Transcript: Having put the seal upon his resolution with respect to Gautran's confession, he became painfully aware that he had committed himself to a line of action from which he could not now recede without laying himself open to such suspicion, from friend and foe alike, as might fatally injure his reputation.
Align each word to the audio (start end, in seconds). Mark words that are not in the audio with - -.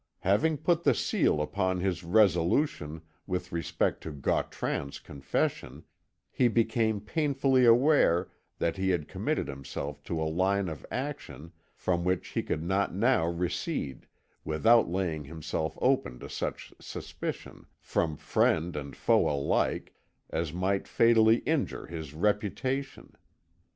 Having 0.21 0.57
put 0.57 0.81
the 0.83 0.95
seal 0.95 1.39
upon 1.43 1.79
his 1.79 2.03
resolution 2.03 3.03
with 3.27 3.51
respect 3.51 4.01
to 4.01 4.11
Gautran's 4.11 4.97
confession, 4.97 5.83
he 6.31 6.47
became 6.47 6.99
painfully 6.99 7.65
aware 7.65 8.27
that 8.57 8.77
he 8.77 8.89
had 8.89 9.07
committed 9.07 9.47
himself 9.47 10.01
to 10.05 10.19
a 10.19 10.23
line 10.25 10.69
of 10.69 10.83
action 10.89 11.51
from 11.75 12.03
which 12.03 12.29
he 12.29 12.41
could 12.41 12.63
not 12.63 12.95
now 12.95 13.27
recede 13.27 14.07
without 14.43 14.89
laying 14.89 15.25
himself 15.25 15.77
open 15.79 16.17
to 16.17 16.27
such 16.29 16.73
suspicion, 16.81 17.67
from 17.79 18.17
friend 18.17 18.75
and 18.75 18.95
foe 18.95 19.29
alike, 19.29 19.93
as 20.31 20.51
might 20.51 20.87
fatally 20.87 21.43
injure 21.45 21.85
his 21.85 22.15
reputation. 22.15 23.13